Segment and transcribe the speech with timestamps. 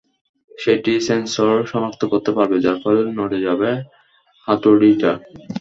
[0.51, 3.69] সেটিই সেন্সর শনাক্ত করতে পারবে, যার ফলে নড়ে যাবে
[4.47, 5.11] হাতুড়িটা।